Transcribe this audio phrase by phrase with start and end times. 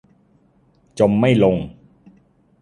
[0.99, 1.57] จมไม่ลง